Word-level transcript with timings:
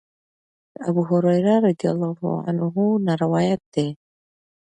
د 0.75 0.77
ابوهريره 0.89 1.53
رضی 1.67 1.87
الله 1.93 2.21
عنه 2.47 2.67
نه 3.05 3.13
روايت 3.23 3.61
دی 3.73 3.87